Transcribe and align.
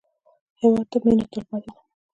هېواد 0.61 0.87
ته 0.91 0.97
مېنه 1.05 1.25
تلپاتې 1.31 1.69
ده 1.75 1.81